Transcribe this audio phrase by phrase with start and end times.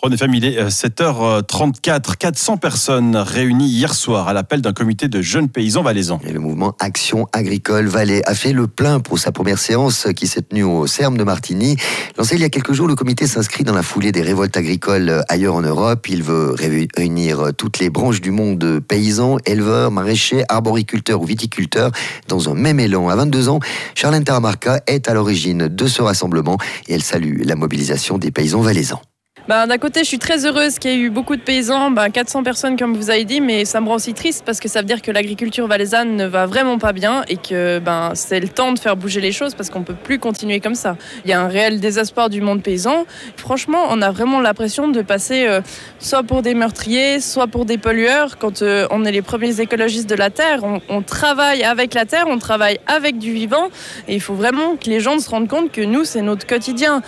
[0.00, 5.82] René Familé, 7h34, 400 personnes réunies hier soir à l'appel d'un comité de jeunes paysans
[5.82, 6.18] valaisans.
[6.26, 10.26] Et le mouvement Action Agricole Valais a fait le plein pour sa première séance qui
[10.26, 11.76] s'est tenue au CERM de Martigny.
[12.16, 15.22] Lancé il y a quelques jours, le comité s'inscrit dans la foulée des révoltes agricoles
[15.28, 16.08] ailleurs en Europe.
[16.08, 16.54] Il veut
[16.96, 21.90] réunir toutes les branches du monde paysans, éleveurs, maraîchers, arboriculteurs ou viticulteurs
[22.28, 23.08] dans un même élan.
[23.08, 23.60] À 22 ans,
[23.94, 26.56] Charlène Taramarca est à l'origine de ce rassemblement
[26.88, 29.00] et elle salue la mobilisation des paysans valaisans.
[29.48, 32.10] Ben, D'un côté, je suis très heureuse qu'il y ait eu beaucoup de paysans, ben,
[32.10, 34.80] 400 personnes comme vous avez dit, mais ça me rend aussi triste parce que ça
[34.80, 38.46] veut dire que l'agriculture valaisanne ne va vraiment pas bien et que ben, c'est le
[38.46, 40.96] temps de faire bouger les choses parce qu'on ne peut plus continuer comme ça.
[41.24, 43.04] Il y a un réel désespoir du monde paysan.
[43.36, 45.60] Franchement, on a vraiment l'impression de passer euh,
[45.98, 50.08] soit pour des meurtriers, soit pour des pollueurs quand euh, on est les premiers écologistes
[50.08, 50.60] de la Terre.
[50.88, 53.70] On, travaille avec la Terre, on travaille avec du vivant
[54.06, 57.02] et il faut vraiment que les gens se rendent compte que nous, c'est notre quotidien.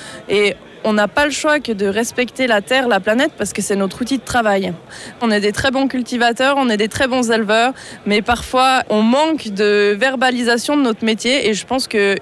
[0.84, 3.76] On n'a pas le choix que de respecter la Terre, la planète, parce que c'est
[3.76, 4.72] notre outil de travail.
[5.20, 7.72] On est des très bons cultivateurs, on est des très bons éleveurs,
[8.06, 12.16] mais parfois on manque de verbalisation de notre métier et je pense que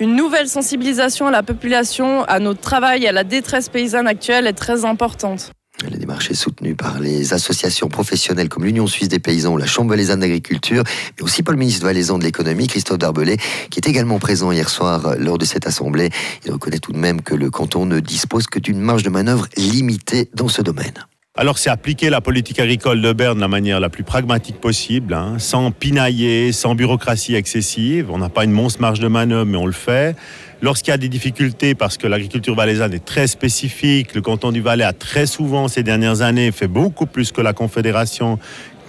[0.00, 4.54] une nouvelle sensibilisation à la population, à notre travail, à la détresse paysanne actuelle est
[4.54, 5.52] très importante.
[5.88, 9.66] La démarche est soutenue par les associations professionnelles comme l'Union suisse des paysans ou la
[9.66, 10.84] Chambre valaisanne d'agriculture,
[11.16, 13.38] mais aussi par le ministre valaisan de l'économie, Christophe Darbelay,
[13.70, 16.10] qui est également présent hier soir lors de cette assemblée.
[16.44, 19.46] Il reconnaît tout de même que le canton ne dispose que d'une marge de manœuvre
[19.56, 21.06] limitée dans ce domaine.
[21.40, 25.14] Alors c'est appliquer la politique agricole de Berne de la manière la plus pragmatique possible,
[25.14, 28.10] hein, sans pinailler, sans bureaucratie excessive.
[28.10, 30.16] On n'a pas une monstre marge de manœuvre, mais on le fait.
[30.60, 34.60] Lorsqu'il y a des difficultés, parce que l'agriculture valaisanne est très spécifique, le canton du
[34.60, 38.38] Valais a très souvent ces dernières années fait beaucoup plus que la Confédération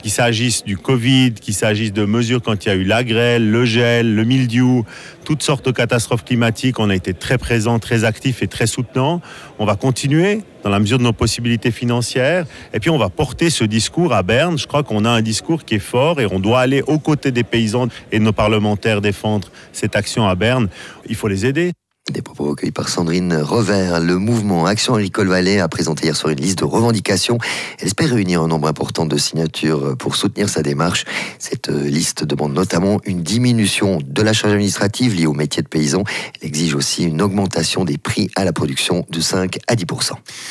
[0.01, 3.49] qu'il s'agisse du Covid, qu'il s'agisse de mesures quand il y a eu la grêle,
[3.49, 4.85] le gel, le mildiou,
[5.23, 9.21] toutes sortes de catastrophes climatiques, on a été très présents, très actifs et très soutenants.
[9.59, 12.45] On va continuer dans la mesure de nos possibilités financières.
[12.73, 14.57] Et puis on va porter ce discours à Berne.
[14.57, 17.31] Je crois qu'on a un discours qui est fort et on doit aller aux côtés
[17.31, 20.67] des paysans et de nos parlementaires défendre cette action à Berne.
[21.07, 21.71] Il faut les aider.
[22.11, 24.01] Des propos recueillis par Sandrine Revers.
[24.01, 27.37] Le mouvement Action Agricole Valais a présenté hier soir une liste de revendications.
[27.79, 31.05] Elle espère réunir un nombre important de signatures pour soutenir sa démarche.
[31.39, 36.03] Cette liste demande notamment une diminution de la charge administrative liée au métier de paysan.
[36.41, 39.85] Elle exige aussi une augmentation des prix à la production de 5 à 10